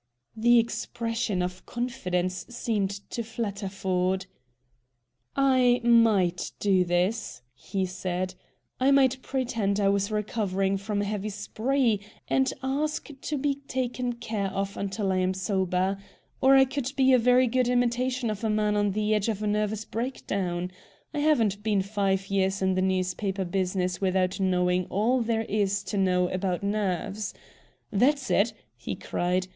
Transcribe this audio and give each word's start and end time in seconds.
The 0.35 0.57
expression 0.57 1.43
of 1.43 1.63
confidence 1.67 2.47
seemed 2.49 3.07
to 3.11 3.21
flatter 3.21 3.69
Ford. 3.69 4.25
"I 5.35 5.79
might 5.83 6.53
do 6.59 6.83
this," 6.83 7.43
he 7.53 7.85
said. 7.85 8.33
"I 8.79 8.89
might 8.89 9.21
pretend 9.21 9.79
I 9.79 9.89
was 9.89 10.09
recovering 10.09 10.77
from 10.77 11.03
a 11.03 11.05
heavy 11.05 11.29
spree, 11.29 12.01
and 12.27 12.51
ask 12.63 13.09
to 13.21 13.37
be 13.37 13.61
taken 13.67 14.13
care 14.13 14.47
of 14.47 14.75
until 14.75 15.11
I 15.11 15.17
am 15.17 15.35
sober. 15.35 15.99
Or 16.41 16.55
I 16.55 16.65
could 16.65 16.91
be 16.95 17.13
a 17.13 17.19
very 17.19 17.45
good 17.45 17.67
imitation 17.67 18.31
of 18.31 18.43
a 18.43 18.49
man 18.49 18.75
on 18.75 18.93
the 18.93 19.13
edge 19.13 19.29
of 19.29 19.43
a 19.43 19.45
nervous 19.45 19.85
breakdown. 19.85 20.71
I 21.13 21.19
haven't 21.19 21.61
been 21.61 21.83
five 21.83 22.31
years 22.31 22.59
in 22.63 22.73
the 22.73 22.81
newspaper 22.81 23.45
business 23.45 24.01
without 24.01 24.39
knowing 24.39 24.85
all 24.87 25.21
there 25.21 25.43
is 25.43 25.83
to 25.83 25.97
know 25.99 26.27
about 26.29 26.63
nerves. 26.63 27.35
That's 27.91 28.31
it!" 28.31 28.53
he 28.75 28.95
cried. 28.95 29.47